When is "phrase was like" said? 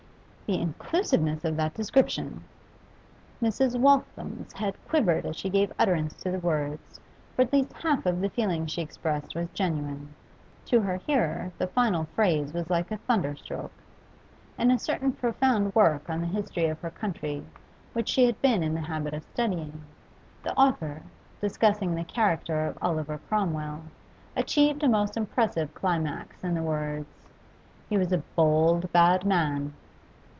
12.15-12.91